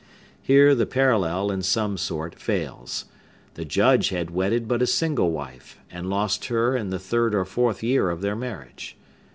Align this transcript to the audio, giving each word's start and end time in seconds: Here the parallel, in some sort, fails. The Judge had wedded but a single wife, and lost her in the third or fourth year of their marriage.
Here 0.41 0.73
the 0.73 0.87
parallel, 0.87 1.51
in 1.51 1.61
some 1.61 1.95
sort, 1.95 2.33
fails. 2.33 3.05
The 3.53 3.65
Judge 3.65 4.09
had 4.09 4.31
wedded 4.31 4.67
but 4.67 4.81
a 4.81 4.87
single 4.87 5.29
wife, 5.29 5.77
and 5.91 6.09
lost 6.09 6.45
her 6.45 6.75
in 6.75 6.89
the 6.89 6.97
third 6.97 7.35
or 7.35 7.45
fourth 7.45 7.83
year 7.83 8.09
of 8.09 8.21
their 8.21 8.35
marriage. 8.35 8.97